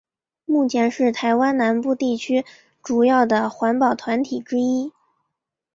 [0.45, 2.43] 目前是台湾南部地区
[2.81, 4.91] 主要的环保团体之一。